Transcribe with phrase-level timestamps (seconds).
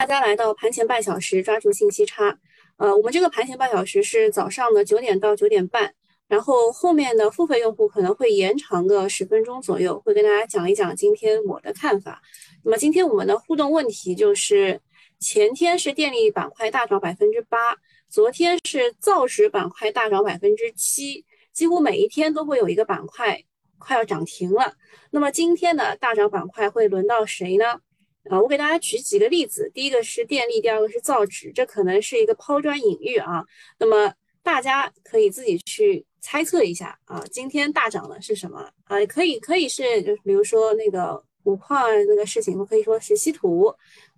[0.00, 2.38] 大家来到盘前半小时，抓住信息差。
[2.78, 5.92] 呃，我们这个盘前半小时是早上的九点到九点半，
[6.26, 12.22] 然后后面的付费用户可能会延长个十分钟左右，会跟大家讲一讲今天我的看法。
[12.64, 14.80] 那么今天我们的互动问题就是：
[15.18, 17.76] 前天是电力板块大涨百分之八，
[18.08, 23.38] 昨天是造纸板块大涨百分之七，几乎每一天都会有一个板块
[23.76, 24.72] 快要涨停了。
[25.10, 27.80] 那么今天的大涨板块会轮到谁呢？
[28.28, 29.70] 啊，我给大家举几个例子。
[29.72, 33.42] 第一个是电力，第二个是造纸，这可能是一个抛砖引玉啊。
[33.78, 34.12] 那么
[34.42, 39.04] 大家可以自己去猜测一下啊，今天大涨的是什么啊？
[39.06, 43.74] 可以可以是，就比如说那个五矿那个事情，可以说是稀土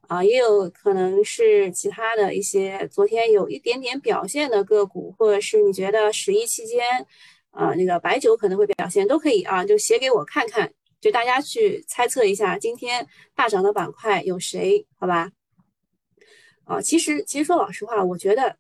[0.09, 7.07] 啊，也有可能是其他的一些昨天有一点点表现的个股，或者是你觉得十一期间
[7.51, 10.73] 啊那个白酒可能会表现，都可以啊，就写给我看看。
[11.03, 14.87] 就大家去猜测一下，今天大涨的板块有谁？
[15.01, 15.33] 好吧？
[16.63, 18.57] 啊，其实其实说老实话，我觉得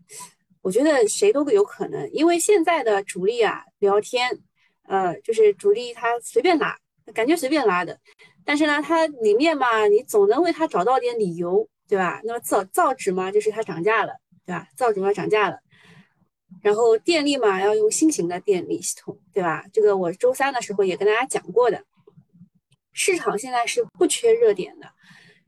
[0.61, 4.37] 我觉得谁都有可能，因为现在的主力啊聊天，
[4.89, 6.77] 呃，就是主力他随便拉，
[7.15, 7.97] 感觉随便拉的，
[8.45, 12.21] 但是呢，它里面嘛，你总能为它找到点理由，对吧？
[12.25, 14.67] 那么造造纸嘛，就是它涨价了，对吧？
[14.77, 15.61] 造纸嘛涨价了，
[16.61, 19.65] 然后电力嘛要用新型的电力系统，对吧？
[19.73, 21.85] 这个我周三的时候也跟大家讲过的。
[22.93, 24.87] 市场现在是不缺热点的，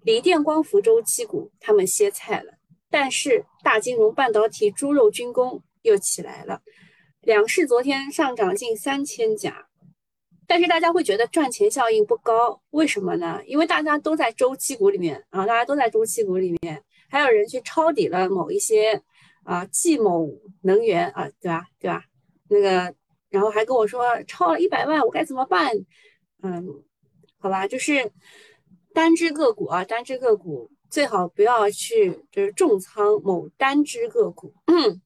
[0.02, 2.54] 锂电、光伏周期股他们歇菜了，
[2.90, 6.62] 但是大金融、半导体、猪肉、军工又起来了。
[7.20, 9.66] 两市昨天上涨近三千家，
[10.46, 13.42] 但是大家会觉得赚钱效应不高，为什么呢？
[13.46, 19.02] 因为大家都在周期股里面啊，大家都在周期股里面，还有人去抄底了某一些
[19.42, 20.28] 啊，冀某
[20.62, 21.64] 能源啊，对吧？
[21.78, 22.04] 对吧？
[22.48, 22.94] 那个，
[23.28, 25.70] 然后还跟我说抄了一百万，我该怎么办？
[26.42, 26.82] 嗯。
[27.44, 28.10] 好吧，就是
[28.94, 34.54] 单只个股啊，单只个股最好不要去就是重仓某单只个股。
[34.66, 34.98] 嗯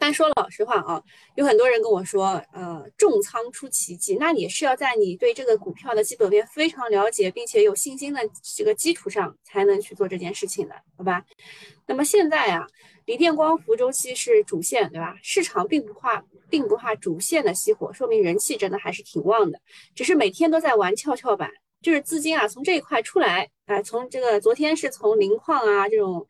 [0.00, 1.02] 但说老实话啊，
[1.34, 8.20] 有很多人跟我说，呃，重仓出奇迹，那也是要在你对这个股票的基本面非常了解，并且有信心的
[8.54, 11.24] 这个基础上，才能去做这件事情的，好吧？
[11.86, 12.64] 那么现在啊，
[13.06, 15.16] 锂电光伏周期是主线，对吧？
[15.20, 19.60] 市场并不怕，并不怕主线的熄火，说明人气真的还是挺旺的，
[19.96, 21.50] 只是每天都在玩跷跷板。
[21.80, 26.26] 就是资金啊，从这一块出来，哎，从这个昨天是从磷矿啊这种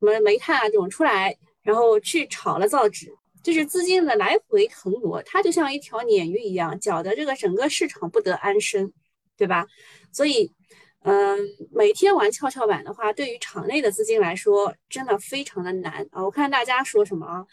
[0.00, 3.10] 什么煤炭啊这种出来，然后去炒了造纸，
[3.42, 8.92] 就是资金的来回腾挪，它就像一条鲶鱼一样，搅得这个整个市场不得安生，
[9.36, 9.66] 对吧？
[10.12, 10.52] 所以，
[11.02, 11.38] 嗯，
[11.72, 16.22] 每天玩跷跷板的话，对于场内的资金来说，真的非常的难啊！
[16.24, 17.44] 我看大家说什么啊？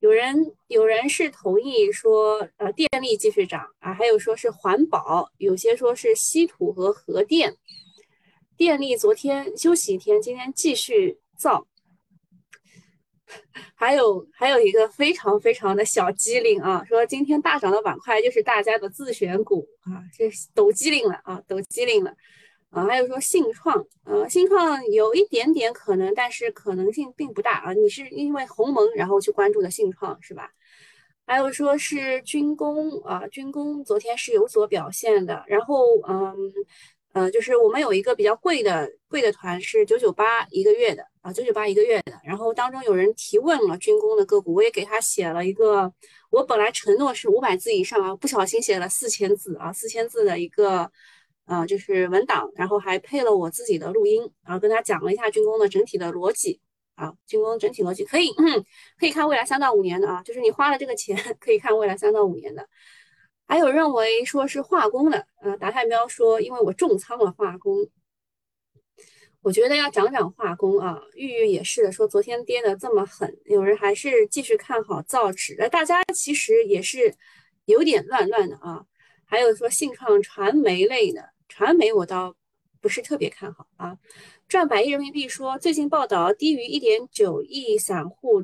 [0.00, 7.54] 有人有人是同意说，呃，电力继续涨啊，还有说是环保，有些说是稀土和核电。
[8.56, 11.66] 电力昨天休息一天，今天继续造。
[13.74, 22.16] 还有还有一个非常非常的小机灵啊，说今天大涨的板块就是大家的自选股啊，这抖机灵了啊，抖机灵了。
[22.70, 27.72] 啊，还有说信创，呃，信创有一点点可能，但是可能性并不大啊。
[27.72, 30.48] 你是因为鸿蒙然后去关注的信创是吧？
[31.26, 35.42] 还有说是军工啊，军工昨天是有所表现的。
[35.48, 36.36] 然后，嗯，
[37.12, 42.20] 呃，就是我们有一个比较贵的贵的团是九九八一个月的啊，九九八一个月的。
[42.24, 45.92] 然后当中有人提问了军工的个股，我也给他写了一个，
[46.30, 50.88] 我本来承诺是五百字以上啊，不小心写了四千字啊，四千字的一个。
[51.50, 56.60] 啊，就是文档，然后还配了我自己的录音，然后跟他讲了一下军工的整体的逻辑
[56.94, 58.32] 啊，军工整体逻辑可以，
[58.96, 62.68] 可以看未来三到五年的啊，就是你花了这个钱可以看未来三到五年的。
[63.48, 67.74] 还有认为说是化工的，呃，达泰喵说因为我重仓了化工，
[69.42, 77.12] 我觉得要涨涨化工啊，玉玉也是的，说昨天跌的这么狠，有人还是继续看好造纸，那大家其实也是
[77.64, 78.84] 有点乱乱的啊，
[79.24, 81.29] 还有说信创传媒类的。
[81.50, 82.34] 传媒我倒
[82.80, 83.98] 不是特别看好啊，
[84.48, 88.42] 赚百亿人民币说最近报道低于一点九亿散户，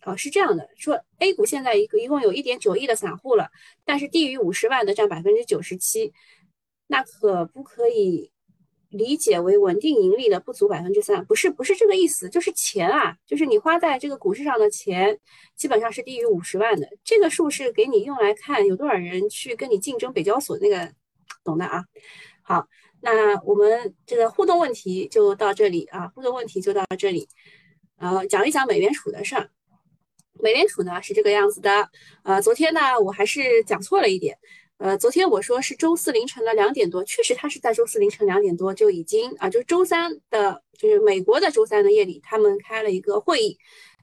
[0.00, 3.48] 啊是这样的，说 A 股现在一个一共有一点九亿的散户了，
[3.84, 6.12] 但是低于五十万的占百分之九十七，
[6.86, 8.30] 那可不可以
[8.90, 11.24] 理解为稳定盈利的不足百分之三？
[11.24, 15.18] 不是不是这个意思，就是钱啊，就是你花在这个股市上的钱
[15.56, 20.92] 基本上是低于五十万的，这个数是给你用来看有多少人去跟你竞争北交所那个，
[21.42, 21.82] 懂的啊。
[22.42, 22.66] 好，
[23.00, 27.28] 那我们这个互动问题就到这里啊，互动问题就到这里，
[27.98, 29.50] 呃，讲一讲美联储的事儿。
[30.42, 31.88] 美联储呢是这个样子的，
[32.24, 34.36] 呃，昨天呢我还是讲错了一点，
[34.78, 43.56] 呃，昨天我说是周四凌晨的两点多，确实它是在周四凌晨两点多就已经啊，就是周三的，就是美国的周三的夜里，他们开了一个会议，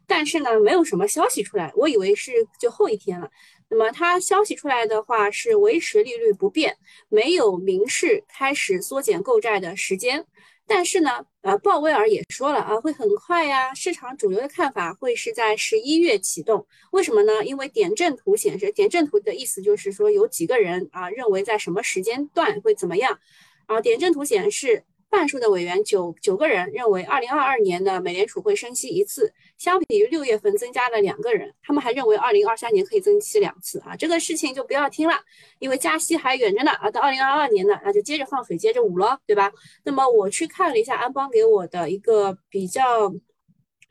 [0.07, 3.29] 但是呢，没有什么消息出来，我以为是就后一天了。
[3.69, 6.75] 那么它消息出来的话是维持利率不变，
[7.07, 10.25] 没有明示开始缩减购债的时间。
[10.65, 13.73] 但是呢，呃，鲍威尔也说了啊，会很快呀。
[13.73, 16.65] 市场主流的看法会是在十一月启动。
[16.91, 17.43] 为什么呢？
[17.45, 23.19] 因为点阵图显示，点阵图的意思就是说有几个人啊认为在什么时间段会怎么样。
[23.67, 24.83] 啊，点阵图显示。
[25.11, 33.95] 半数的委员九九个人认为，二零二二年的美联储会升息一次，相比于六月份增加了两个人，他们还认为二零二三年可以增息两次啊。
[33.95, 35.19] 这个事情就不要听了，
[35.59, 36.89] 因为加息还远着呢啊。
[36.89, 39.51] 到二零二二年呢，那就接着放水，接着捂了，对吧？
[39.83, 43.09] 那么我去看了一下安邦给我的一个比较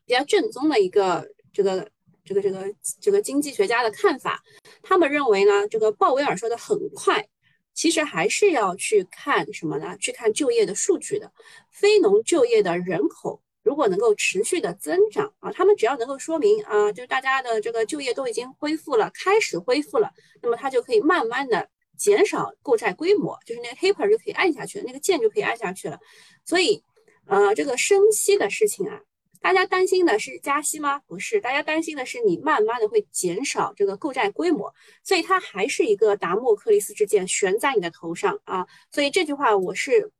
[0.06, 1.86] 比较正宗的一个这个
[2.24, 2.64] 这个这个
[3.00, 4.42] 这个经济学家的看法，
[4.82, 7.28] 他们认为呢，这个鲍威尔说的很快。
[7.74, 9.96] 其实还是要去看什么呢？
[10.00, 11.30] 去看就业的数据的，
[11.70, 20.10] 非农就业的人口如果能够持续的增长啊，他们只要能够说明啊，就是大家的这个就业都已经恢复了，开始恢复了，
[20.40, 21.68] 那么它就可以慢慢的
[21.98, 26.00] 减少购债规模，就是那个 Hyper 就可以按下去，那个键就可以按下去了。
[26.46, 26.82] 所以，
[27.26, 29.02] 呃，这个升息的事情啊。
[29.40, 30.98] 大家担心的是加息吗？
[31.06, 34.74] 不是，大家担心的是你慢慢的会减少这个购债规模，
[35.04, 38.66] 所以它还是一个达摩克利斯之剑悬在你的头上啊。
[38.90, 40.10] 所以这句话我是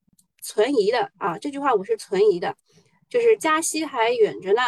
[0.41, 2.57] 存疑的啊，这句话我是存疑的，
[3.09, 4.63] 就是加息还远着呢，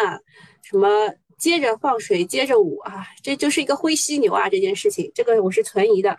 [0.63, 6.17] 什么接着放水接着捂啊，这就是一个灰犀牛啊，这件事情，这个我是存疑的。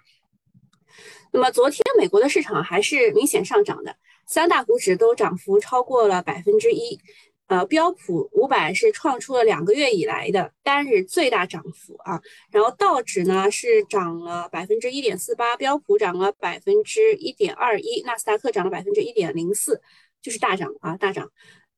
[1.31, 3.95] 那么昨天美国的市场还是明显上涨的，
[4.27, 6.99] 三大股指都涨幅超过了百分之一。
[7.47, 19.81] 呃，标普五百是创出了两个月以来的单日最大涨幅啊，然后道指呢是涨了百分之一点四八，标普涨了百分之一点二一，纳斯达克涨了百分之一点零四，
[20.21, 21.29] 就是大涨啊，大涨。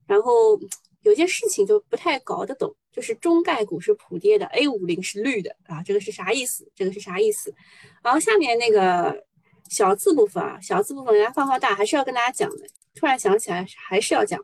[0.05, 0.59] 然后
[1.01, 6.71] 有件事情就不太搞得懂，就是中概股是普跌的，A 五零是绿的啊，这个是啥意思？
[6.75, 7.53] 这个是啥意思？
[8.03, 9.23] 然后下面那个
[9.69, 12.65] 小字部分啊，小字部分，大家放放大，还是要跟大家讲的。
[12.95, 14.39] 突然想起来，还是要讲。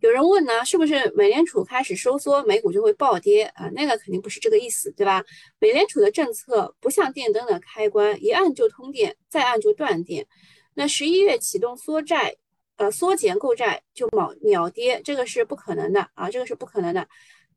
[0.00, 3.68] 有人问呢，是不是美联储开始收缩，美股就会暴跌啊？
[3.74, 5.24] 那个肯定不是这个意思，对吧？
[5.58, 10.26] 美联储的政策不像电灯的开关，一按就通电，再按就断电。
[10.74, 12.36] 那十一月启动缩债，
[12.76, 17.06] 呃，缩减购债就秒秒跌，这个是不可能的啊，这个是不可能的。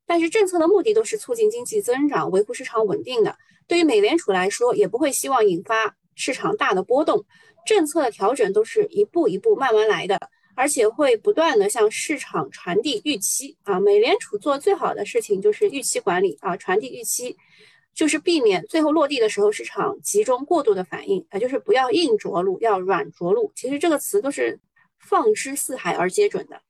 [0.06, 3.38] 但是政策的目的都是促进经济增长，维护市场稳定的。
[3.68, 7.26] 对于美联储来说，也不会希望引发市场大的波动。
[7.66, 10.20] 政策的调整都是一步一步慢慢来的。
[10.56, 17.38] 而且会不断的向市场传递预期啊，美联储做最好的事情就是预期管理啊，传递预期，
[17.96, 23.54] 就是避免最后落地的时候市场集中过度的反应啊，就是不要硬着陆，要软着陆。
[23.56, 24.60] 其实这个词都是
[25.10, 26.62] 放之四海而皆准的。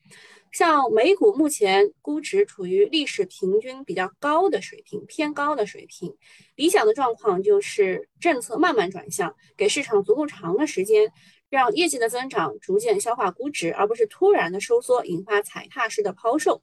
[0.52, 6.16] 像美股目前估值处于历史平均比较高的水平，偏高的水平。
[6.56, 11.12] 理想的状况就是政策慢慢转向，给市场足够长的时间。
[11.52, 16.62] 让业绩的增长逐渐消化估值，而不是突然的收缩引发踩踏式的抛售。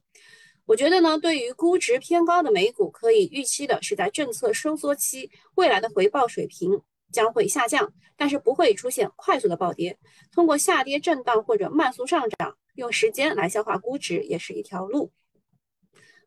[0.65, 9.97] 我觉得呢，对于估值偏高的美股，可以预期的是，在政策收缩期，未来的回报水平将会下降，但是不会出现快速的暴跌。
[10.31, 15.11] 通过下跌震荡或者慢速上涨，用时间来消化估值也是一条路。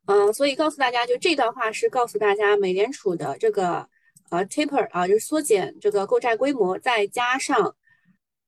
[0.06, 3.88] 嗯，所以告诉大家，就这段话是告诉大家，美联储的这个
[4.30, 7.76] 呃 taper 啊，就是缩减这个购债规模，再加上。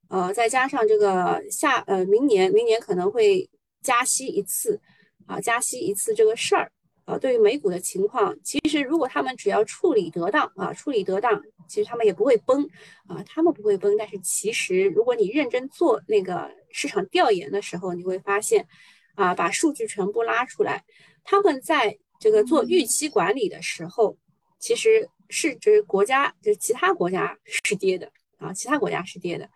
[0.08, 3.48] 呃，再加上这个下呃，明年明年可能会
[3.80, 4.78] 加息一次，
[5.26, 6.70] 啊，加息一次这个事儿，
[7.04, 12.62] 啊，对于美股的情况，其实如果他们只要处理得当啊，处理得当，其实他们也不会崩，
[13.08, 13.96] 啊，他们不会崩。
[13.96, 18.66] 但是其实如果你认真做那个市场调研的时候，你会发现，
[19.14, 20.84] 啊，把数据全部拉出来，
[21.24, 24.16] 他们在这个做预期管理的时候，
[24.60, 29.50] 其实是指国家就是其他国家是跌的啊，其他国家是跌的。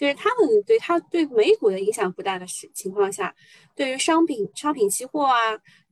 [0.00, 3.34] 就是他们对他对美股的影响不大的情情况下，
[3.76, 5.34] 对于商品商品期货啊，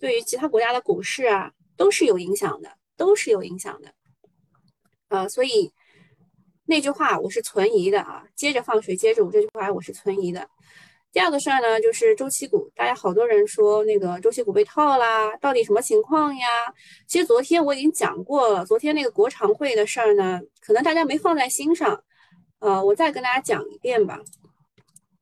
[0.00, 3.92] 对于其他国家的股市啊，都是有影响的，都是有影响的。
[5.10, 5.70] 呃，所以
[6.64, 8.24] 那句话我是存疑的啊。
[8.34, 10.48] 接着放水，接着我这句话我是存疑的。
[11.12, 16.46] 第二个事儿呢，就是周期股，大家好多人说那个周期股被套啦，到底什么情况呀？
[17.06, 22.02] 其实昨天我已经讲过了，昨天那个国常会的事儿呢，可能大家没放在心上。
[22.60, 24.20] 呃，我再跟大家讲一遍吧，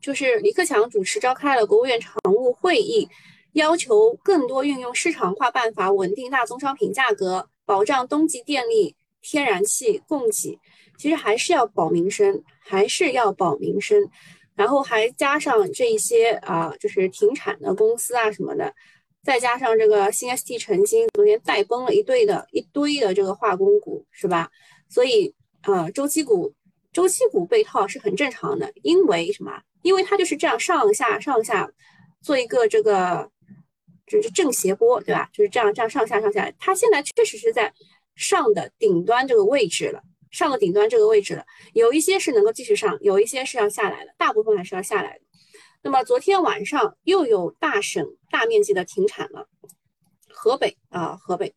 [0.00, 3.09] 就是李克强主持召开了国务院常务会议，
[3.52, 10.59] 要求更多运用市场化办法稳定大宗商品价格，保障冬季电力、天然气供给。
[10.99, 14.09] 其实还是要保民生，还是要保民生，
[14.55, 18.75] 然后还加上这一些啊，就是停产的公司啊什么的，
[19.23, 24.50] 再加上这个新 ST 晨星昨天带崩了一堆的一堆的这个化工股，是吧？
[24.88, 26.55] 所以呃，周期股
[26.97, 29.61] 周期股被套是很正常的，因为什么？
[29.83, 31.71] 因为它就是这样上下上下
[32.23, 33.31] 做一个这个
[34.07, 35.29] 就是正斜波，对吧？
[35.31, 37.71] 就是这样这样上下上下，它现在确实是在
[38.15, 40.03] 上的顶端这个位置了。
[40.31, 45.21] 上了顶端这个位置了，有一些是能够继续上，有一些是要下来的，大部分还是要下来的。
[45.83, 49.47] 那么昨天晚上又有大省大面积的停产了，
[50.31, 51.55] 河北啊，河北，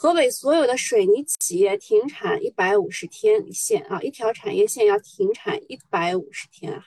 [0.00, 6.84] 河北所有的水泥企业停产一百五十天线啊，一条产业线要停产一百五十天啊。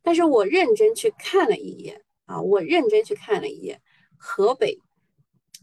[0.00, 3.82] 但是我认真去看了一眼啊，我认真去看了一眼
[4.16, 4.78] 河北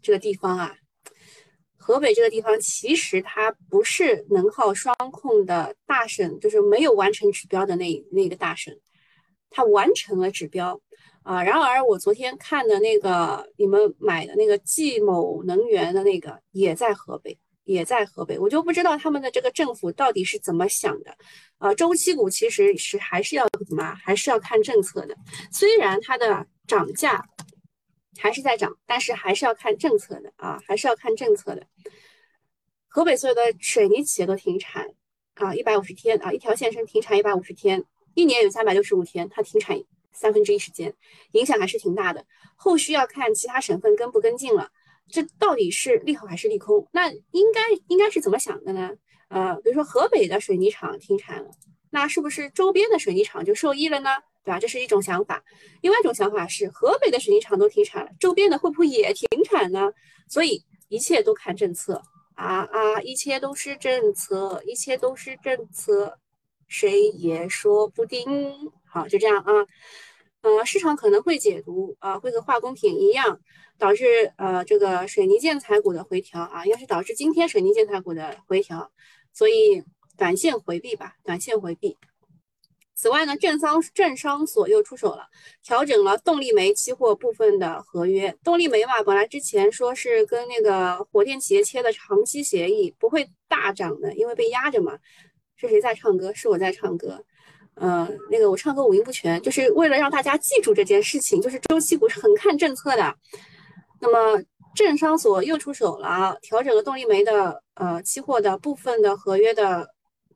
[0.03, 0.75] 这个地方啊。
[1.75, 8.71] 河北这个地方其实它不是能耗双控的大省，就是没有完成指标的那那个大省，
[9.49, 10.79] 它完成了指标
[11.27, 11.43] 啊。
[11.43, 21.15] 然而我昨天看的那个你们买的那个冀某能源的那个也在河北，也在河北，我就不知道他们的这个政府到底是怎么想的
[21.57, 21.73] 啊。
[21.73, 25.15] 周期股其实是还是要怎么，还是要看政策的，
[25.51, 27.23] 虽然它的涨价。
[28.19, 31.67] 还是在涨，但是还是要看政策的啊，还是要看政策的。
[32.87, 34.87] 河北所有的水泥企业都停产
[35.35, 39.77] 啊，一百五十天啊，一条线是停产一百五十天，一年有三百六十五天，它停产
[40.19, 40.93] 三分之一时间，
[41.31, 42.25] 影响还是挺大的。
[42.55, 44.69] 后续要看其他省份跟不跟进了，
[45.09, 46.87] 这到底是利好还是利空？
[46.91, 48.91] 那应该应该是怎么想的呢？
[49.29, 51.51] 呃，比如说河北的水泥厂停产了，
[51.91, 54.09] 那是不是周边的水泥厂就受益了呢？
[54.43, 54.59] 对吧？
[54.59, 55.43] 这是一种想法。
[55.81, 59.91] 另外一种想法是，河北的水泥厂都停产了，周边的会不会也停产呢？
[60.29, 62.01] 所以一切都看政策
[62.35, 63.01] 啊啊！
[63.01, 66.17] 一切都是政策，一切都是政策，
[66.69, 68.25] 谁也说不定。
[68.85, 69.51] 好，就这样啊。
[70.41, 73.39] 呃，市场可能会解读啊，会和化工品一样，
[73.77, 78.91] 导致呃这个水泥建材股的回调啊，应该是导致今天水泥建材股的回调。
[79.33, 79.83] 所以
[80.17, 81.97] 短线回避吧，短线回避。
[82.95, 85.27] 此外呢，政商政商所又出手了，
[85.61, 88.35] 调整了动力煤期货部分的合约。
[88.43, 94.97] 动力煤嘛，本来之前说是跟那个火电企业签的长期协议，不会大涨的，因为被压着嘛。
[95.55, 96.33] 是谁在唱歌？
[96.33, 97.23] 是我在唱歌。
[97.79, 103.15] 嗯，那个我唱歌五音不全，就是为了让大家记住这件事情，就是周期股是很看政策的。
[104.01, 104.43] 那么
[104.75, 109.87] 政商所又出手了，调整了动力煤的呃期货的部分的合约的。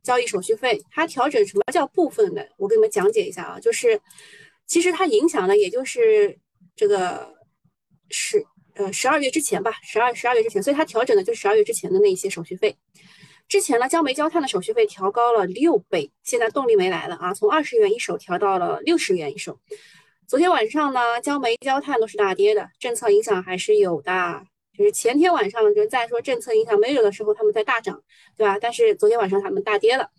[0.03, 2.49] 交易手续费，它调整什么叫部分的？
[2.57, 4.01] 我给你们讲解一下啊，就是
[4.65, 6.35] 其实它影响的也就是
[6.75, 7.31] 这个
[8.09, 8.43] 十
[8.73, 12.75] 呃十二月之前吧，十二十二月之前，所以它调整的就是十二月之前的那一些手续费。
[13.51, 19.59] 之前呢，焦煤焦炭的手续费调高了六倍，现在动力煤来了啊，从二十元一手调到了六十元一手。
[20.25, 24.41] 昨天晚上呢，焦煤焦炭都是大跌的，政策影响还是有的。
[24.77, 28.01] 就是前天晚上就在说政策影响没有的时候，他们在大涨，
[28.37, 28.57] 对吧？
[28.57, 30.09] 但是昨天晚上他们大跌了，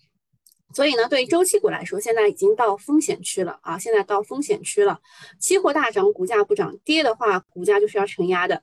[0.74, 3.78] 所以呢，对于周期股来说，现在已经到风险区了啊！
[3.78, 5.00] 现在到风险区了，
[5.40, 8.62] 期货大涨，股价不涨，跌的话，股价就是要承压的。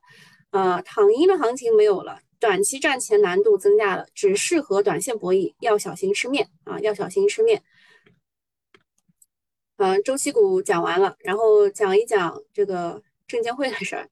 [0.52, 6.80] 呃，躺赢的行情没有了，短期赚钱难度增加了，只适合短线博弈，要小心吃面啊！
[6.80, 7.62] 要小心吃面。
[9.78, 14.10] 嗯，周期股讲完了，然后讲一讲这个证监会的事儿。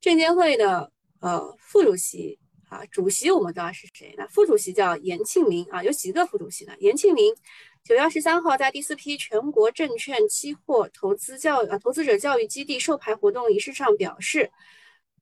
[0.00, 2.38] 证监会的呃副主席
[2.68, 4.14] 啊，主席我们知道是谁？
[4.16, 6.74] 那副主席叫严庆林啊，有几个副主席呢？
[6.80, 7.34] 严庆林
[7.82, 14.50] 九月二十三号在第四批全国证券期货投资教啊投资者教育基地授牌活动仪式上表示，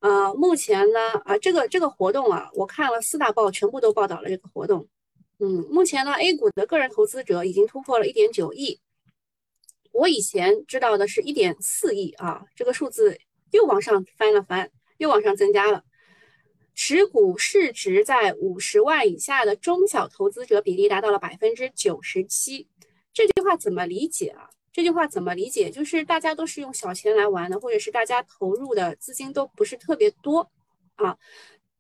[0.01, 4.89] 呃，目前呢啊这个这个活动啊，我看了四大报全部都报道了这个活动。
[5.39, 8.81] 嗯，目前呢 A 股的个人投资者已经突破了一点九亿，
[9.93, 13.19] 我以前知道的是一点四亿啊，这个数字。
[13.53, 15.85] 又往上翻了翻，又往上增加了。
[16.75, 22.69] 持股市值在五十万以下的中小投资者比例达到了百分之九十七。
[23.15, 24.51] 这句话怎么理解啊？
[24.77, 25.71] 这句话怎么理解？
[25.71, 30.51] 就是大家都是用小钱来玩的，或者是大家投入的资金都不是特别多
[30.97, 31.17] 啊。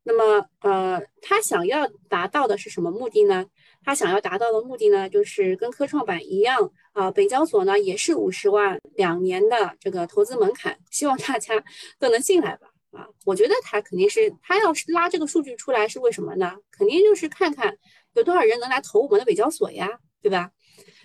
[0.03, 3.45] 那么，呃，他想要达到的是什么目的呢？
[3.85, 11.63] 他想要达到的目的呢，就是跟科创板一样啊，北交所呢也是五十万两年的这个投资门槛，希望大家
[11.99, 12.69] 都能进来吧。
[12.93, 16.55] 啊，我觉得他肯定是他要是拉这个数据出来是为什么呢？
[16.71, 17.77] 肯定就是看看
[18.15, 19.87] 有多少人能来投我们的北交所呀，
[20.23, 20.51] 对吧？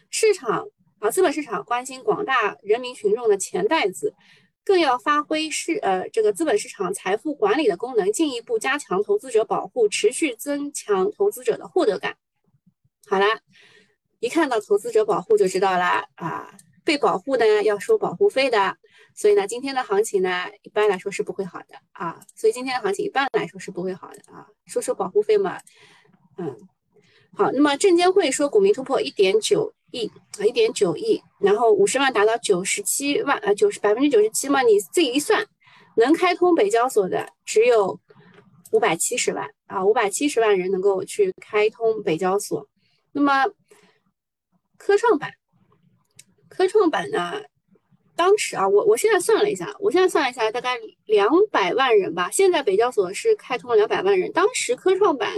[0.10, 0.66] 市场
[1.02, 4.16] 啊，资本市场关心广大人民群众的钱袋子。
[4.64, 12.16] 更要发挥市呃这个资本市场财富管理的功能，进一步加强投资者保护，持续增强投资者的获得感。
[13.08, 13.26] 好啦，
[14.20, 16.56] 一看到投资者保护就知道啦啊，
[16.86, 18.78] 被保护呢要收保护费的，
[19.16, 25.60] 所以呢今天的行情呢一般来说是不会好的啊，所以今天的行情一般来说是不会好的啊，收收保护费嘛，
[26.38, 26.56] 嗯，
[27.34, 35.46] 好，那么证监会说股民突破一点九亿啊，一点九亿，然后五十万达到九十七万啊，九十百分之九十七嘛，你自己一算，
[35.98, 38.00] 能开通北交所的只有。
[38.74, 42.66] 五百七十万啊，五百七十万人能够去开通北交所。
[43.12, 43.46] 那么
[44.78, 45.30] 科创板，
[46.48, 47.42] 科创板呢？
[48.16, 52.30] 当时啊，我我现在算了一下，我现在算了一下，大概两百万人吧。
[52.32, 55.34] 现在北交所是开通了两百万人，当时科创板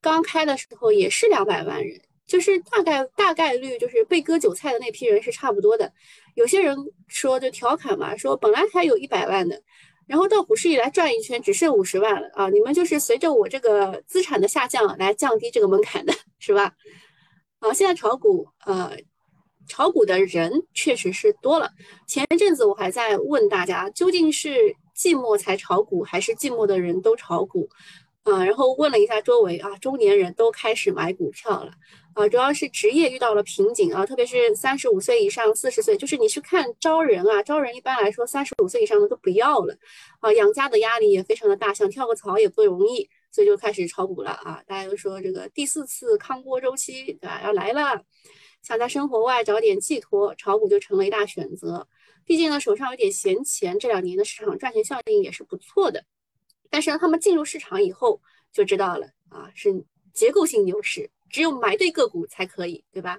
[0.00, 5.92] 刚开的时候也是两百万人，就是大概大概率就是被割韭菜的那批人是差不多的。
[6.36, 6.76] 有些人
[7.08, 9.60] 说就调侃嘛，说本来还有一百万的。
[10.06, 12.48] 然后到股市里来转一圈，只剩五十万了啊！
[12.48, 16.72] 你们就是随着我这个资产的下降来降低这个门槛的，是吧？
[17.60, 18.90] 啊，现在炒股，呃，
[19.68, 21.70] 炒股的人确实是多了。
[22.08, 27.68] 前一阵子我还在问大家，究竟是寂寞才炒股，还是寂寞的人都炒股？
[28.24, 31.70] 啊，然后问了一下周围啊，中年人都开始买股票了。
[32.20, 39.74] 啊，主要是职业遇到了瓶颈啊，特别是三十五岁以上、四十岁，就是你去看招人啊，招人一般来说三十五岁以上的都不要了
[40.20, 44.62] 啊，养家的压力也非常的大，想跳个槽也不容易，所以就开始炒股了啊。
[44.66, 48.04] 大家都说这个第四次康波周期对吧要来了，
[48.60, 51.88] 想在生活外找点寄托，炒股就成了一大选择。
[52.26, 56.04] 毕竟呢手上有点闲钱，这两年的市场赚钱效应也是不错的。
[56.68, 58.20] 但是呢，他们进入市场以后
[58.52, 61.08] 就知道了啊，是结构性牛市。
[61.30, 63.18] 只有买对个股才可以，对吧？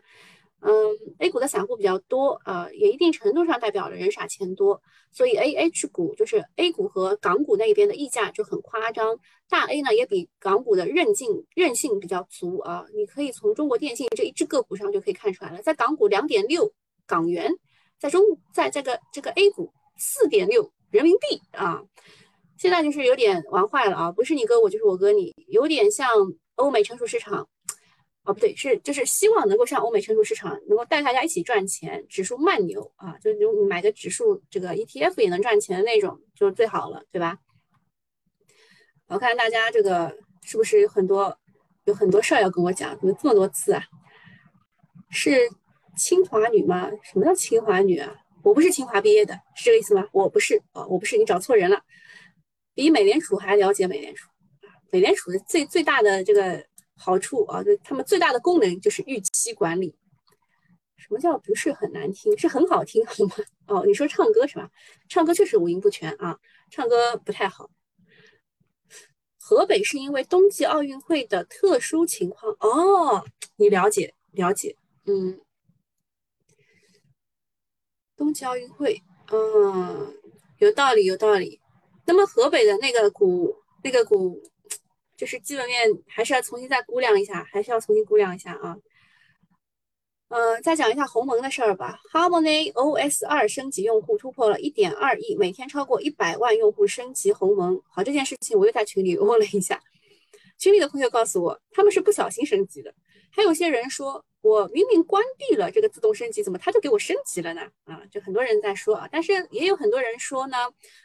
[0.64, 0.72] 嗯
[1.18, 4.80] ，A 股的散户比较多，呃，也一定程度上代表了人傻钱多，
[5.12, 9.18] 所以 A H 股就是 A 股和港股那边的溢价就很夸张。
[9.50, 16.72] 大 A 呢也比港股的韧劲韧性比较足啊，你可以从中国电信这一只个股上就可以看出来了，在港股两点六
[17.08, 17.52] 港元，
[18.00, 18.22] 在中
[18.54, 21.82] 在这个这个 A 股四点六人民币啊，
[22.60, 26.08] 现在就是有点玩坏了啊，不是你割我就是我割你，有点像
[26.54, 27.50] 欧美成熟市场。
[28.24, 37.40] 哦，不对，是就是希望能够上欧美成熟市场，能够带大家一起赚钱，指数慢牛啊，就就买个指数这个 ETF 也能赚钱的那种，就最好了，对吧？
[39.08, 41.36] 我看大家这个是不是有很多
[41.86, 42.96] 有很多事儿要跟我讲？
[43.00, 43.84] 怎么这么多次啊？
[45.10, 45.36] 是
[45.98, 46.92] 清华女吗？
[47.02, 48.16] 什么叫清华女啊？
[48.44, 50.08] 我不是清华毕业的，是这个意思吗？
[50.12, 51.82] 我不是啊，我不是，你找错人了。
[52.76, 54.30] 比美联储还了解美联储
[54.92, 56.70] 美联储的最最大的这个。
[57.04, 59.96] 好处啊，就他们最大的功能就是预期管理。
[60.98, 62.38] 什么叫不是很难听？
[62.38, 63.36] 是很好听，好吗？
[63.66, 64.70] 哦，你说唱歌是吧？
[65.10, 67.72] 唱歌确实五音不全啊，唱歌不太好。
[69.40, 75.42] 河北是因为冬季奥运会的特殊情况哦，你了解了解，嗯，
[78.16, 80.14] 冬季奥运会，嗯，
[80.60, 81.60] 有道理有道理。
[82.06, 84.51] 那么河北的那个古，那个古。
[85.22, 88.76] 就是基本面还是要重新再估量一下，还是要重新估量一下啊。
[90.30, 92.00] 嗯，再讲一下鸿蒙的事儿吧。
[92.12, 97.80] Harmony OS 二升级用户突破了一点二亿，每天超过一百万用户升级鸿蒙。
[97.88, 99.80] 好，这件事情我又在群里 问了一下，
[100.58, 102.92] 群里的朋友告诉我，他们是不小心升级的。
[103.30, 107.62] 还有些人说我明明关闭了这个自动升级，怎么他就给我升级了呢？
[107.84, 110.58] 啊，就很多人在说啊，但是也有很多人说呢，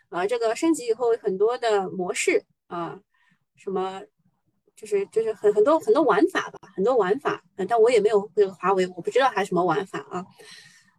[0.09, 2.99] 啊，这个升级以后很多的模式啊。
[3.57, 4.03] 什么，
[4.77, 10.25] 就是就是很很多很多玩法吧，很多玩法，但我也没有这个华为，我不知道它什么玩法啊。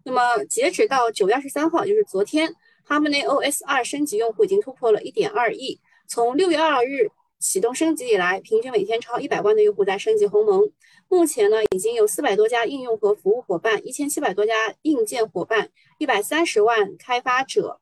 [0.04, 2.52] 那么截止到九月二十三号，就是昨天
[2.88, 5.80] ，Harmony OS 二升级用户已经突破了一点二亿。
[6.08, 10.72] 从六月二日启动升级以来，平均每天超一百万的用户在升级鸿蒙。
[11.10, 17.80] 目前呢，已经有四百多家应用和服务伙伴，一千七百多家硬件伙伴，一百三十万开发者。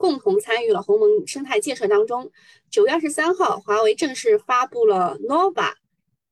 [0.00, 2.32] 共同参与了鸿蒙生态建设当中。
[2.70, 5.74] 九月二十三号，华为正式发布了 nova，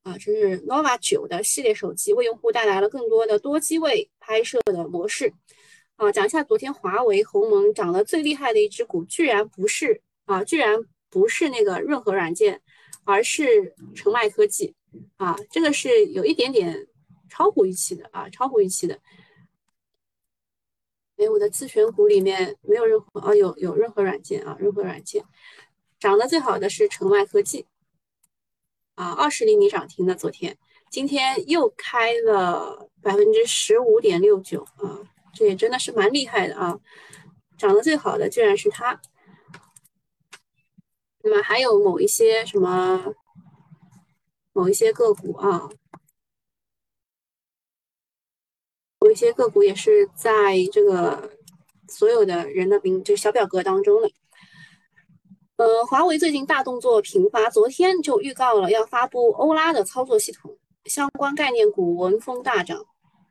[0.04, 5.34] 啊，这是 nova 九的系列手机，为用户带来了更多的多机位拍摄的模式。
[5.96, 10.74] 啊，讲一下昨天华为鸿蒙涨得最厉害的一只股，居然不是啊，居然
[11.10, 12.62] 不是那个润和软件，
[13.04, 14.74] 而是澄迈科技。
[15.18, 16.86] 啊，这个是有一点点
[17.28, 18.98] 超乎预期的啊，超乎预期的。
[21.18, 25.24] 哎，我的自选股里面没有任何哦，有有任何软件啊，任何软件
[25.98, 27.66] 涨得最好的是澄迈科技
[28.94, 30.56] 啊，二十厘米涨停的，昨天
[30.90, 35.02] 今天又开了百分之十五点六九啊，
[35.34, 36.78] 这也真的是蛮厉害的啊，
[37.58, 39.00] 涨得最好的居然是它。
[41.24, 43.12] 那么还有某一些什么
[44.52, 45.68] 某一些个股啊，
[49.00, 51.30] 有一些个股也是在这个
[51.88, 54.10] 所有的人的名这个小表格当中的。
[55.56, 60.56] 呃，华为最近大动作频发，昨天就预告了要发布欧拉的操作系统，
[60.86, 62.84] 相关概念股闻风大涨。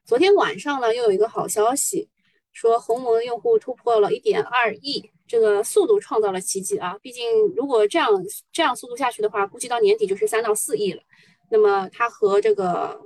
[0.06, 2.10] 昨天晚上呢，又有一个好消息，
[2.54, 6.98] 说鸿蒙用户突破了一点二亿，这个速度创造了奇迹啊！
[7.02, 7.26] 毕竟
[7.58, 8.10] 如果这样
[8.54, 11.02] 这样速度下去的话，估计到年底就是三到四亿了。
[11.50, 13.00] 那么它和这个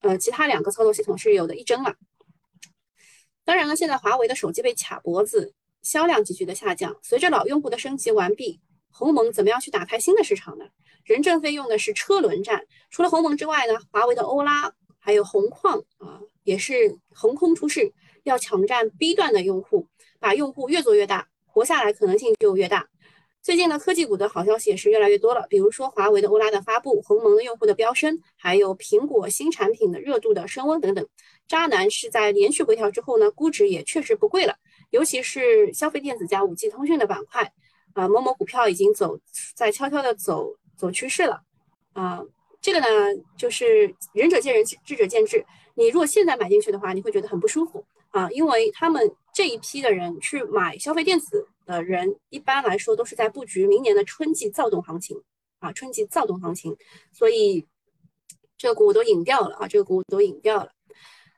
[0.00, 1.94] 呃其他两个操作系统是有的一争了。
[3.44, 6.96] 当然了，现在华为的手机被卡脖子，销量急剧的下降。
[7.02, 8.60] 随着老用户的升级完毕，
[8.90, 10.66] 鸿蒙怎么样去打开新的市场呢？
[11.04, 14.74] 任正非用的是车轮战，除了鸿蒙之外呢，华为的欧拉。
[15.02, 17.90] 还有红矿啊，也是横空出世，
[18.24, 22.89] 要抢占 B 段的用户，把用户越做越大，活下来可能性就越大。
[23.42, 31.06] 最近呢，科技股的好消息也是越来越多了，比如说华为的欧拉的发布，鸿蒙的用户的飙升，还有苹果新产品的热度的升温等等。
[31.48, 34.54] 渣男是在连续回调之后呢，估值也确实不贵了，
[34.90, 37.50] 尤其是消费电子加五 G 通讯的板块，
[37.94, 39.18] 啊，某某股票已经走
[39.56, 41.40] 在悄悄的走走趋势了，
[41.94, 42.22] 啊。
[42.60, 42.86] 这个呢，
[43.38, 45.42] 就是仁者见仁，智者见智。
[45.76, 55.22] 你如果现在买进去的话，你会觉得很不舒服啊，因为他们这一批的人去买消费电子的人，一般来说都是在布局明年的春季躁动行情
[55.60, 56.76] 啊，春季躁动行情，
[57.12, 57.66] 所以
[58.58, 60.70] 这个股都引掉了啊，这个股都引掉了。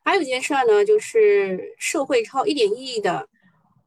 [0.04, 3.28] 还有一件事儿呢，就是受贿超一点一亿的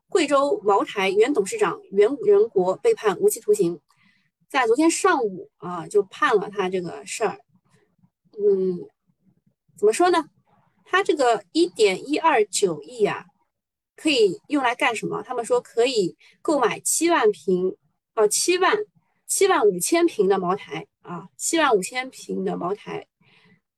[0.08, 3.82] 贵州茅台原董事长袁仁国被判无期徒刑。
[4.48, 7.40] 在昨天上午啊，就判了他这个事儿。
[8.40, 8.80] 嗯，
[9.78, 10.26] 怎么说呢？
[10.86, 13.26] 他这个一点一二九亿啊，
[13.96, 15.22] 可以用来干什么？
[15.24, 17.76] 他们说可以购买七万瓶，
[18.14, 18.78] 啊，七万
[19.28, 23.08] 七万五千瓶的茅台啊，七万五千瓶的茅台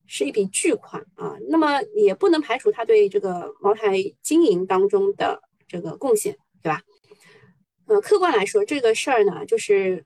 [0.06, 1.38] 是一笔巨款啊。
[1.50, 6.82] 那么也不能排除他对这个茅台经营当中的这个贡献，对吧？
[7.86, 10.06] 呃，客观来说，这个事儿呢，就是。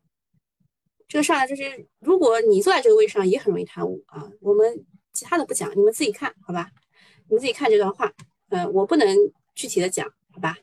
[1.08, 4.32] 这个事儿就是，如果你坐在这个位置上，也很容易贪污啊。
[4.39, 6.71] 我们其他的不讲，你们自己看好吧。
[7.28, 8.10] 你们自己看这段话，
[8.47, 9.06] 嗯，我不能
[9.55, 10.57] 具体的讲，好吧。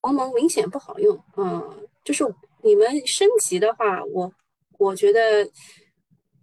[0.00, 2.24] 鸿蒙明显不好用，嗯，就是
[2.62, 4.32] 你们升级的话，我
[4.78, 5.50] 我觉得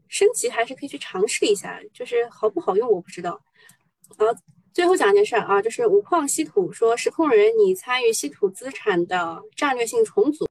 [0.07, 3.41] 升级还是可以去尝试一下，就是好不好用我不知道，
[4.17, 4.25] 好。
[4.73, 10.45] 最后讲一件事儿啊，就是五矿稀土说实控人你参与稀土资产的战略性重组，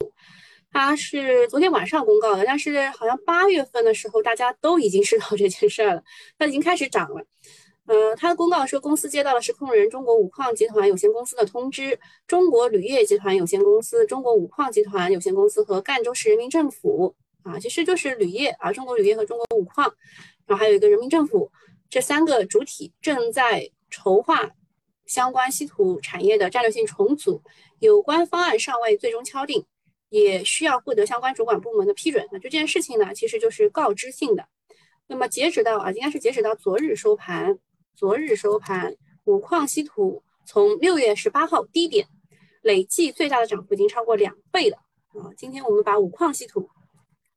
[0.79, 6.05] 它是昨天晚上公告的，但是好像八月份的时候大家都已经知道 这件事儿了，
[6.39, 7.25] 它已经开始涨了。
[7.87, 19.91] 呃，它的公告说公司接到了实控人中国五矿集团有限公司的通知，中国铝业集团有限公司、中国五矿集团有限公司和赣州市人民政府啊，其实就是铝业啊，中国铝业和中国五矿，
[20.47, 21.51] 然后还有一个人民政府
[21.89, 23.71] 这三个主体正在。
[23.89, 24.51] 筹划
[25.07, 27.41] 相关稀土产业的战略性重组，
[27.79, 29.65] 有关方案尚未最终敲定，
[30.09, 32.27] 也需要获得相关主管部门的批准。
[32.33, 34.47] 那这件事情呢，其实就是告知性的。
[35.07, 37.59] 那么截止到啊，应该是截止到昨日收盘，
[37.95, 42.09] 昨日收盘，五矿稀土从六月十八号低点
[42.63, 44.79] 累计最大的涨幅已经超过两倍了
[45.15, 45.31] 啊！
[45.37, 46.69] 今天我们把五矿稀土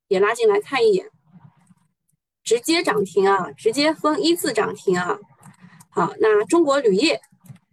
[0.08, 1.10] 也拉进来看一眼，
[2.44, 5.20] 直接涨停啊，直接封一字涨停啊！
[5.92, 7.22] 好，那中国铝业，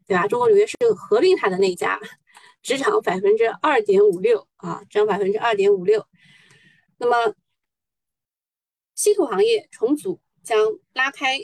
[0.06, 0.26] 对吧？
[0.28, 1.98] 中国铝业是合并它的那一家，
[2.66, 6.04] 只涨百分之二点五六啊，涨百分之二点五六。
[6.98, 7.32] 那么，
[8.96, 10.58] 稀土行业重组将
[10.92, 11.38] 拉开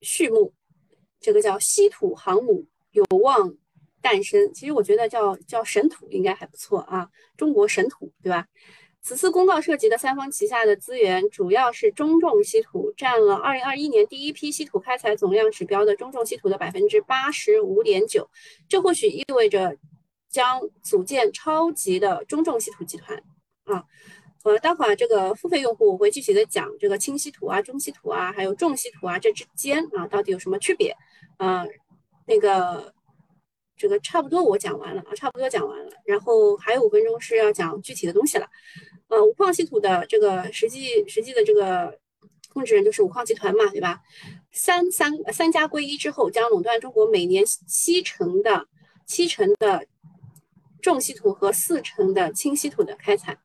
[0.00, 0.52] 序幕，
[1.20, 3.54] 这个叫稀土航母有望
[4.02, 4.52] 诞生。
[4.52, 8.48] 其实我觉得叫叫神土应该还不错啊，中国神土，对吧？
[9.00, 18.28] 此次公告涉及的三方旗下的资源主要是中重稀土，占了二零二一年第一批稀土开采总量指标的中重稀土的百分之八十五点九。
[18.68, 19.76] 这或许意味着
[20.28, 23.22] 将组建超级的中重稀土集团
[23.64, 23.84] 啊。
[24.44, 30.96] 呃，待会儿这个付费用户我会具体的讲这个轻稀土啊、中稀土啊，还有重稀土啊这之间啊到底有什么区别？
[31.36, 31.66] 啊，
[32.26, 32.94] 那个
[33.76, 38.46] 这个差不多我讲完了啊，差不多讲完了，然后还有五分钟是要讲具体的东西了。
[39.08, 41.98] 呃，五矿稀土的这个实际实际的这个
[42.52, 44.00] 控制人就是五矿集团嘛，对吧？
[44.52, 48.68] 三三三家归一之后，将垄断中国每年七成的
[49.06, 49.84] 七成的
[50.86, 53.36] 重稀土和四成的轻稀土的开采。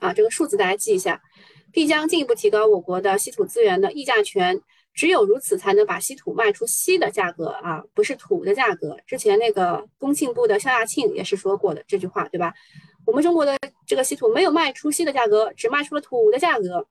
[0.00, 1.22] 啊，这个数字大家记一下，
[1.70, 4.60] 必将进一步提高我国的稀土资源的议价权。
[4.92, 8.96] 只有如此，才能把稀土卖出稀的价格啊，不是土的价格。
[9.06, 12.52] 之前那个工信部的肖亚庆也是说过的这句话，对吧？
[13.06, 16.84] 我们中国的这个稀土没有卖出稀的价格，只卖出了土的价格。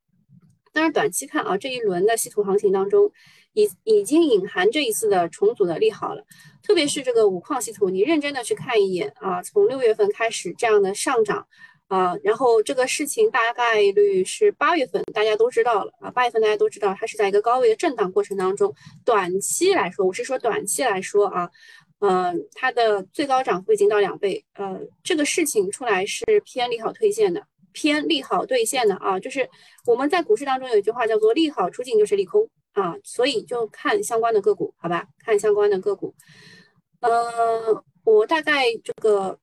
[0.74, 3.12] 当然，短期看啊，这一轮的稀土行情当中，
[3.54, 6.24] 已已经隐含这一次的重组的利好了。
[6.64, 11.46] 特别是这个五矿稀土，你认真的去看一眼啊，从六月份开始这样的上涨
[11.88, 21.50] 啊，然后这个事情大概率是八月份，大家都知道了啊，八月份大家都知道它是在一个高位的震荡过程当中，短期来说，我是说短期来说啊，
[22.00, 27.46] 嗯，它的最高涨幅已经到两倍，呃，这个事情出来是偏利好兑现的。
[27.74, 29.50] 偏利好兑现的啊，就是
[29.86, 35.08] 我们在股市当中有一句话叫做“利好出尽就是利空”啊，所以就看相关的个股，好吧？
[35.20, 36.14] 看相关的个股。
[37.00, 39.38] 呃，我大概这个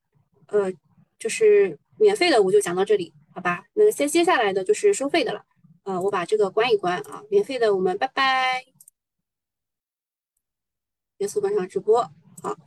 [0.47, 0.71] 呃，
[1.17, 3.65] 就是免费的我就讲到这里，好吧？
[3.73, 5.43] 那先接下来的就是收费的了，
[5.83, 8.63] 呃，我把这个关一关啊，免费的我们拜拜，
[11.17, 12.01] 元素本场直播，
[12.41, 12.57] 好。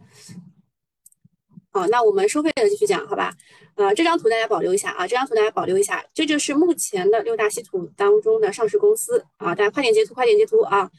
[1.74, 3.32] 好，那我们收费的继续讲，好吧？
[3.76, 10.90] 呃，这张图大家保留一下啊，这张图大家保留一下，这就是目前的六大稀土当中的上市公司啊，大家快点截图，快点截图啊！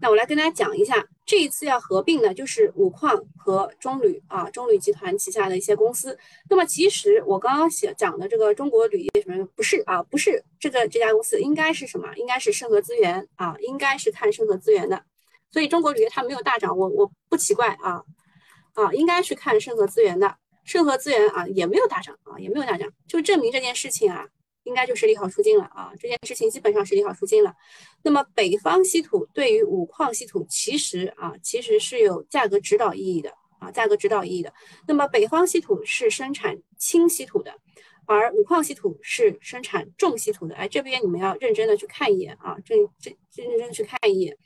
[0.00, 6.18] 那我来跟大家讲一下，这一次要合并的就是五矿和中铝啊，中铝集团旗下的一些公司。
[6.48, 12.08] 那么其实我刚刚写讲的这个中国铝业什么不是啊，不是这个这家公司，应该是什么？
[12.16, 15.02] 应该是盛和资源啊，应该是看盛和资源的。
[15.50, 18.02] 所以中国铝业它没有大涨，我我不奇怪啊。
[18.74, 24.26] 啊，应该去看盛和资源的，盛和资源啊也没有大涨啊，也没有大涨，就证明这件事情啊，
[24.62, 27.54] 应该就是利好出尽了啊，这件事情基本上是利好出尽了。
[28.02, 34.52] 那么北方稀土对于五矿稀土其实啊，其实是有价格指导意义的啊，价格指导意义的。
[34.88, 37.54] 那么北方稀土是生产轻稀土的，
[38.06, 40.54] 而五矿稀土是生产重稀土的。
[40.54, 44.38] 哎，这边你们要认真的去看一眼啊，这这认真去看一眼，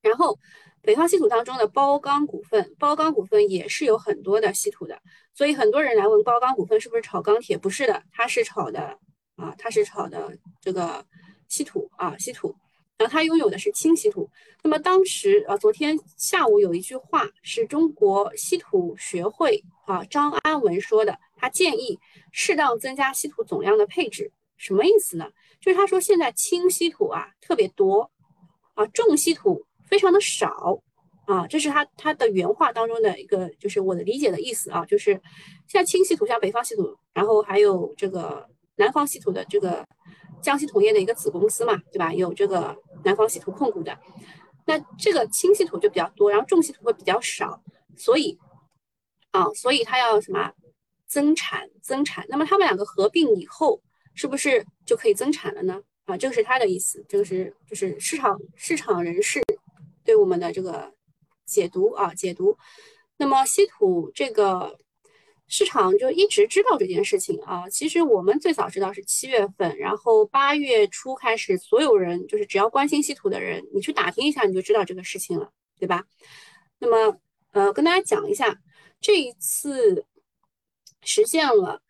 [0.00, 0.38] 然后。
[0.82, 5.00] 北方稀土当中的包钢股份，包钢股份也是有很多的稀土的，
[5.32, 7.56] 所以很多人来问包钢股份是不是炒钢铁？
[7.56, 8.98] 不是的，它是炒的
[9.36, 11.06] 啊，它是炒的这个
[11.48, 12.54] 稀土啊，稀土。
[12.98, 14.28] 然后它拥有的是轻稀土。
[14.62, 21.98] 那么当时啊，昨天下午有一句话是中国稀土学会啊张安文说的，他建议
[22.32, 25.30] 适当增加稀土总量的配置，什么意思呢？
[25.60, 28.10] 就是他说现在轻稀土啊特别多
[28.74, 29.64] 啊，重稀土。
[29.92, 30.82] 非常的少
[31.26, 35.20] 啊，这是他他的原话当中的一个，就是我的理解的意思啊，就是
[35.68, 39.86] 像轻稀土，像北方稀土，然后还有这个南方稀土的这个
[40.40, 42.10] 江西铜业的一个子公司嘛，对吧？
[42.14, 42.74] 有这个
[43.04, 43.94] 南方稀土控股的，
[44.64, 47.62] 那这个轻稀土就比较多，然后重稀土会比较少，
[47.94, 48.38] 所以
[49.32, 50.50] 啊，所以它要什么
[51.06, 52.24] 增产增产？
[52.30, 53.78] 那么他们两个合并以后，
[54.14, 55.78] 是不是就可以增产了呢？
[56.06, 59.42] 啊，这个是他的意思，这个是就是市场市场人士。
[60.04, 60.92] 对我们的这个
[61.46, 62.56] 解读啊，解读。
[63.16, 64.78] 那么稀土这个
[65.46, 67.68] 市场就一直知道这件事情啊。
[67.68, 76.04] 其实我们最早知道是七月份，然后八月初开始，所有人就是只要关心稀土的人，你去打听一下，你就知道这个事情了，对吧？
[76.78, 77.18] 那么
[77.52, 78.58] 呃，跟大家讲一下，
[79.00, 80.06] 这一次
[81.02, 81.80] 实现了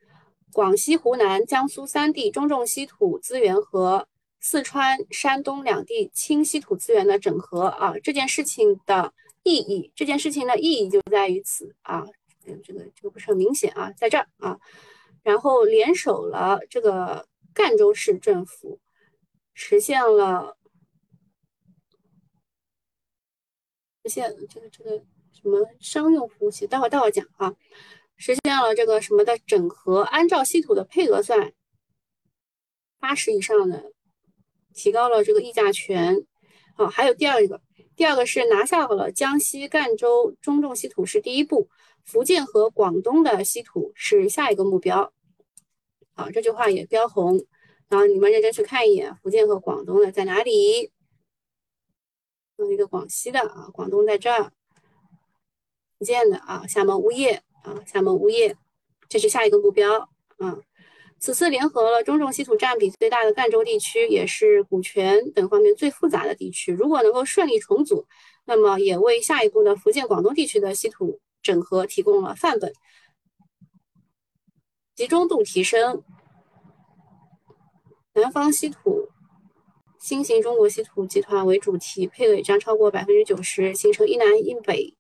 [0.53, 4.07] 广西、湖南、江苏三地中重稀土资源和。
[4.45, 12.05] 四川、山东两地轻稀土资源的整合啊，这件事情的意义，这件事情的意义就在于此啊，
[12.45, 14.59] 这个这个不是很明显啊，在这儿啊，
[15.23, 18.81] 然后联手了这个赣州市政府，
[19.55, 20.57] 实现了
[24.03, 24.91] 实现这个这个
[25.33, 27.55] 什么商用服务器，待会待会讲啊，
[28.17, 31.53] 实现了这个什么的整合，按照稀土的配额算，
[32.99, 33.93] 八十以上的。
[34.75, 36.27] 提高了这个议价权，
[36.77, 37.61] 好，还有第二个，
[37.95, 41.69] 第二个是拿下了江西赣州中重稀土是第一步，
[42.05, 45.13] 福建和广东的稀土是下一个目标，
[46.15, 47.45] 好，这句话也标红，
[47.89, 50.91] 然后你们认真去看一眼，福建和广东的在哪里？
[52.57, 54.53] 有一个广西的啊，广东在这儿，
[55.99, 58.57] 福建的啊，厦门物业啊，厦门物业，
[59.09, 60.09] 这是下一个目标，
[60.39, 60.63] 嗯。
[61.23, 66.73] 此次联合了中重稀土占比最大的赣州地区，也是股权等方面最复杂的地区。
[66.73, 68.05] 如果能够顺利重组，
[68.45, 72.73] 那么也为下一步的福建、广东地区的稀土整合提供了范本。
[74.97, 76.03] 集中度提升，
[78.15, 79.09] 南方稀土、
[80.01, 84.97] 新型中国稀土集团为主题，配额将超过百分之九十，形成一南一北，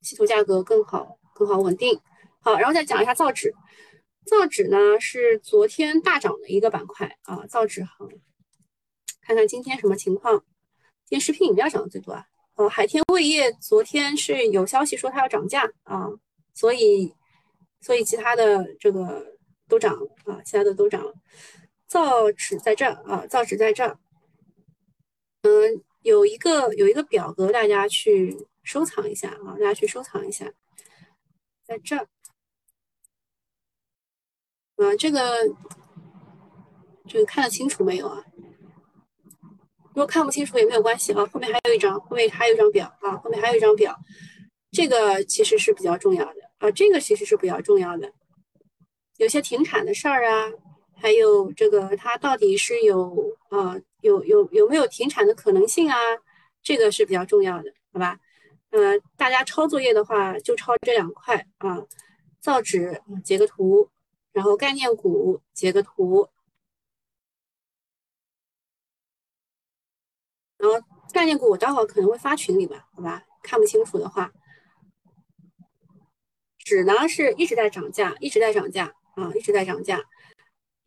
[0.00, 2.00] 稀土价格更好、更好稳定。
[2.40, 3.52] 好，然后再讲一下造纸。
[4.30, 8.08] 造纸呢是昨天大涨的一个板块啊，造纸行，
[9.22, 10.44] 看看今天什么情况。
[11.04, 16.06] 今天食品饮料涨的最多啊，呃，海天味业昨天是有消息说它要涨价啊，
[16.54, 17.12] 所以
[17.80, 21.12] 所以其他的这个都涨啊，其他的都涨了。
[21.88, 23.98] 造纸在这儿啊，造纸在这儿，
[25.42, 30.52] 嗯，有一个有一个表格，大家去收藏一下啊，大家去收藏一下，
[31.66, 32.06] 在这儿。
[34.80, 35.20] 啊，这个
[37.06, 38.24] 这个看得清楚没有啊？
[39.88, 43.94] 如果看不清楚也没有关系啊，后面还有一张，后面还有一张表啊，后面还有一张表，
[44.70, 48.10] 这个其实是比较重要的啊，这个其实是比较重要的，
[49.18, 50.50] 有些停产的事儿啊，
[50.96, 55.96] 还有这个它到底是有啊有有有没有停产的可能性啊，
[56.62, 58.18] 这个是比较重要的，好吧？
[58.70, 61.84] 呃，大家抄作业的话就抄这两块啊，
[62.40, 63.90] 造纸截个图。
[64.32, 66.28] 然后概念股截个图，
[70.56, 73.24] 然后概念股我待会可能会发群里吧，好吧？
[73.42, 74.32] 看不清楚的话，
[76.58, 79.98] 纸呢是一直在涨价，一直在涨价啊，一直在涨价。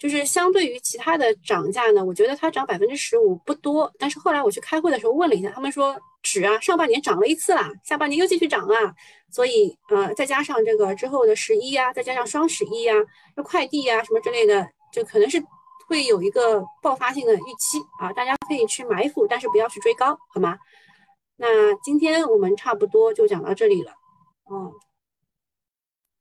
[0.03, 3.89] 就是相对于其他的涨价呢，我觉得它涨百分之十五不多。
[3.97, 8.93] 但是后来我去开会的时候问了一下，他们说纸啊上半年涨了一次啦，下半年又继续涨啊。
[9.31, 12.93] 所以呃再加上这个之后的十一呀，再加上双十一呀，
[13.33, 15.41] 这快递呀什么之类的，就可能是
[15.87, 18.11] 会有一个爆发性的预期啊。
[18.11, 20.57] 大家可以去埋伏，但是不要去追高，好吗？
[21.37, 23.93] 那今天我们差不多就讲到这里了，
[24.47, 24.73] 哦，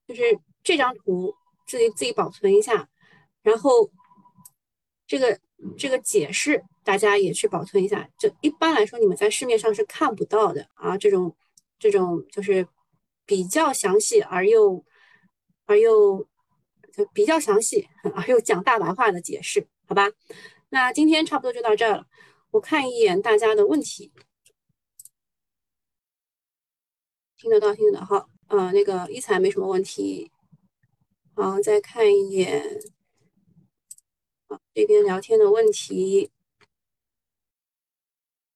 [0.06, 1.34] 就是这张图
[1.66, 2.88] 自己自己保存一下。
[3.42, 3.90] 然后，
[5.06, 5.38] 这个
[5.76, 8.08] 这个解释大家也去保存一下。
[8.18, 10.96] 就一般来说，你们在市面上是看不到的啊。
[10.96, 11.36] 这种
[11.78, 12.66] 这种就是
[13.26, 14.84] 比较详细而又
[15.66, 16.26] 而又
[16.92, 20.08] 就比较详细 而又讲大白话的解释，好吧？
[20.70, 22.06] 那今天差不多就到这儿了。
[22.50, 24.12] 我看一眼大家的问题，
[27.36, 28.04] 听得到听得到。
[28.04, 30.30] 好，呃，那个一彩没什么问题。
[31.34, 32.80] 好，再看一眼。
[34.74, 36.30] 这边聊天的问题，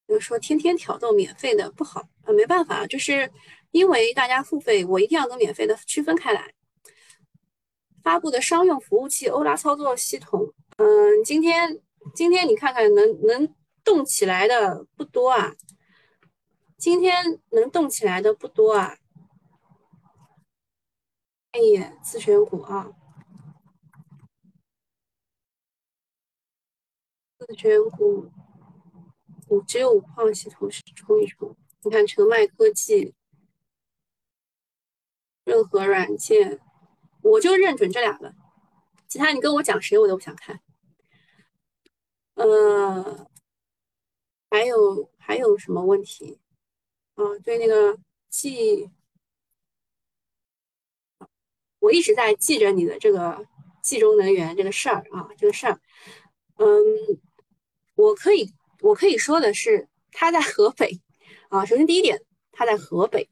[0.08, 3.30] 就说天天挑逗免费的不好啊，没办法，就是
[3.70, 6.54] 因为大家付费，我一定要跟免费的区分开来。
[8.02, 11.82] 发布的商用服务器欧拉操作系统，嗯，今天
[12.14, 15.54] 今天你看看能能动起来的不多啊，
[16.78, 18.96] 今天能动起来的不多啊。
[21.52, 22.90] 看一眼自选股啊。
[27.46, 28.28] 自选股，
[29.46, 31.56] 股只有五矿系统是冲一冲。
[31.82, 33.14] 你看成迈科技、
[35.44, 36.60] 任何软件，
[37.22, 38.34] 我就认准这俩了。
[39.06, 40.60] 其他你跟我讲谁，我都不想看。
[42.34, 43.28] 呃，
[44.50, 46.40] 还有还有什么问题？
[47.14, 47.96] 啊，对那个
[48.28, 48.90] 记，
[51.78, 53.46] 我一直在记着你的这个
[53.84, 55.80] 冀中能源这个事儿啊，这个事儿，
[56.56, 57.20] 嗯。
[57.96, 61.00] 我可以，我可以说的是，他在河北
[61.48, 61.64] 啊。
[61.64, 62.20] 首先第一点，
[62.52, 63.28] 他在河北。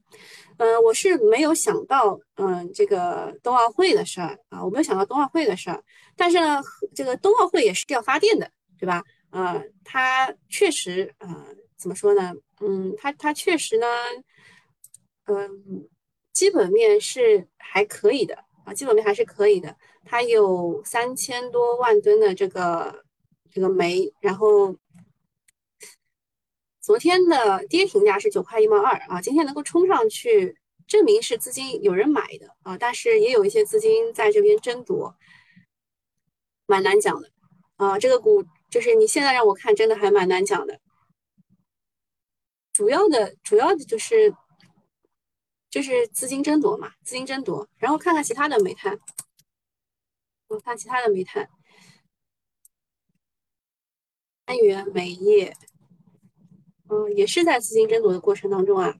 [0.56, 5.84] 嗯，我是没有想到，嗯，这个冬奥会的事儿啊，我没有想到冬奥会的事儿。
[6.16, 6.62] 但是呢，
[6.94, 9.02] 这个冬奥会也是要发电的，对吧？
[9.30, 11.46] 呃，它确实，呃，
[11.76, 12.32] 怎么说呢？
[12.60, 13.86] 嗯，它它确实呢，
[15.26, 15.88] 嗯，
[16.32, 19.76] 基本面是还可以的啊，基本面还是可以的。
[20.04, 23.03] 它有三千多万吨的这个。
[23.54, 24.76] 这个煤，然后
[26.80, 35.14] 昨天的跌停价是九块一毛二啊，今天能够冲上去，证明是资金有人买的啊，但是也有一些资金在这边争夺，
[36.66, 37.30] 蛮难讲的
[37.76, 37.96] 啊。
[37.96, 40.80] 这个股就是你现在让我看，真的还蛮难讲的。
[42.72, 44.34] 主要的主要的就是
[45.70, 48.98] 就是资金争夺嘛，资金争夺，然后看看其他的煤炭，
[50.48, 51.48] 我看其他的煤炭。
[54.46, 55.54] 安源煤业，
[56.88, 58.94] 嗯，也是在资金争夺的过程当中啊。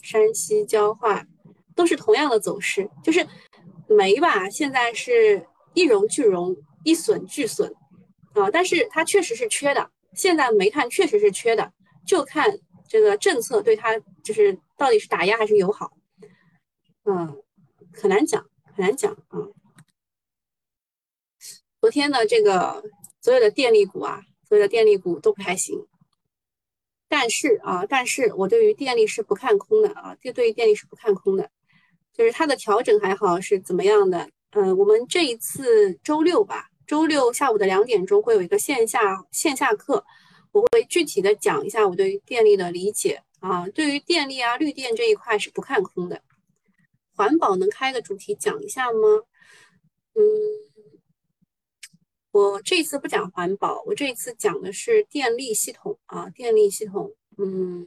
[0.00, 1.26] 山西焦化
[1.74, 3.26] 都是同样的走势，就是
[3.88, 7.74] 煤吧，现在是一荣俱荣，一损俱损
[8.32, 8.48] 啊。
[8.48, 11.72] 但是它确实是缺的，现在煤炭确实是缺的，
[12.06, 12.48] 就看
[12.88, 15.90] 这个政策对它就是到底是打压还是友好，
[17.04, 17.42] 嗯，
[17.92, 19.48] 很难讲，很难讲啊。
[21.80, 22.84] 昨天的这个
[23.20, 24.22] 所有的电力股啊。
[24.48, 25.86] 所有的电力股都不太行，
[27.06, 31.50] 但是啊，但是我对于电力是不看空的啊，这对于电力是不看空的，
[32.14, 34.30] 就是它的调整还好是怎么样的？
[34.52, 40.02] 嗯，我们这一次周六吧，周六下午的两点钟会有一个线下线下课，
[40.52, 46.22] 我会具体的讲一下我对于电力的理解啊，对于电力啊绿电这一块是不看空的，
[47.14, 49.24] 环保能开个主题讲一下吗？
[50.14, 50.67] 嗯。
[52.30, 57.86] 我这次不讲环保，我这一次讲的是电力系统啊，电力系统，嗯，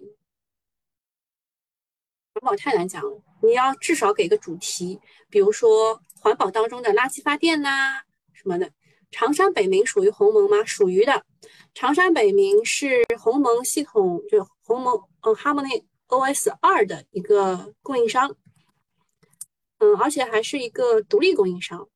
[2.34, 8.02] 环保太难讲了，你要至少给个主题，比如说环保当中的垃圾发电呐
[8.34, 8.72] 什么的。
[9.12, 10.64] 长山北明属于鸿蒙吗？
[10.64, 11.26] 属于的。
[11.74, 18.34] 长山北明是鸿蒙系统，就鸿蒙嗯 Harmony OS 二的一个供应商，
[19.80, 21.90] 嗯，而且还是一个独立供应商。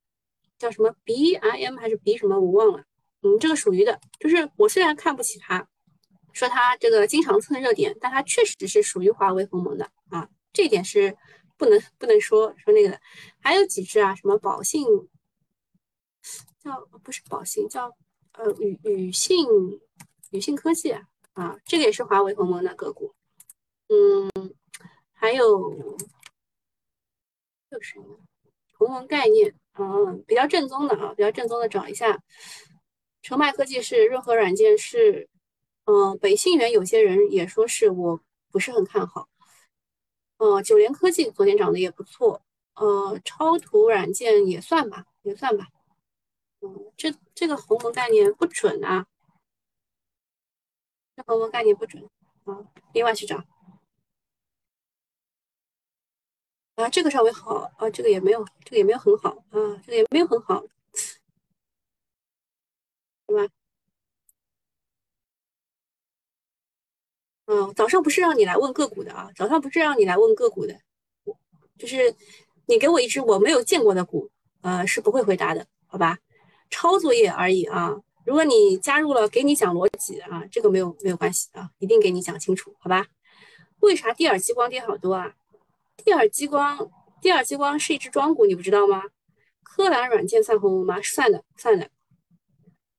[0.57, 2.85] 叫什么 B I M 还是 B 什么我忘了，
[3.21, 5.67] 嗯，这个属于的，就是我虽然看不起他，
[6.33, 11.17] 说他这个经常蹭热点，但他确实是属于华为鸿蒙的啊，这点是
[11.57, 13.01] 不能不能说说那个的。
[13.41, 14.85] 还有几只啊，什么宝信，
[16.59, 17.91] 叫不是宝信，叫
[18.33, 19.45] 呃宇宇信
[20.31, 20.91] 宇信科技
[21.33, 23.13] 啊，这个也是华为鸿蒙的个股，
[23.89, 24.53] 嗯，
[25.13, 25.97] 还有
[27.69, 27.99] 就是
[28.77, 29.53] 鸿蒙概念？
[29.77, 32.21] 嗯，比较正宗的啊，比较正宗的找一下，
[33.21, 35.27] 成迈科技是润和软件是，
[35.85, 38.21] 嗯，北信源有些人也说是我
[38.51, 39.27] 不是很看好，
[40.37, 42.41] 呃，九联科技昨天涨得也不错，
[42.75, 45.67] 呃，超图软件也算吧，也算吧，
[46.61, 49.05] 嗯，这这个鸿蒙概念不准啊，
[51.17, 52.09] 这鸿蒙概念不准
[52.45, 52.63] 啊，
[52.93, 53.43] 另外去找。
[56.75, 60.61] 啊，这个稍微好啊，这个也没有，这个也没有很好啊，这个也没有很好，
[63.27, 63.53] 对吧？
[67.47, 70.77] 嗯，早上不是让你来问个股的啊，早上不是让你来问个股的，
[71.77, 72.13] 就是
[72.65, 74.29] 你给我一只我没有见过的股，
[74.61, 76.19] 呃，是不会回答的，好吧？
[76.69, 77.95] 抄作业而已啊。
[78.25, 83.07] 如果你加入了，给你讲逻辑啊，这个没有没有关系啊，一定给你讲清楚，好吧？
[83.79, 85.35] 为啥第二激光跌好多啊？
[86.03, 86.91] 第二激光，
[87.21, 89.03] 第二激光是一只庄股，你不知道吗？
[89.63, 91.01] 科蓝软件算红吗？
[91.01, 91.89] 算的，算的。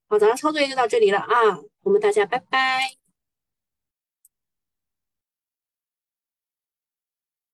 [0.09, 3.06] 好，咱们操作业就到这里了啊，我们大家拜拜。